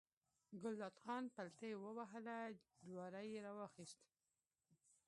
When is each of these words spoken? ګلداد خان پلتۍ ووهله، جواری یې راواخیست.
ګلداد 0.61 0.95
خان 1.03 1.23
پلتۍ 1.35 1.71
ووهله، 1.77 2.37
جواری 2.87 3.25
یې 3.33 3.39
راواخیست. 3.45 3.99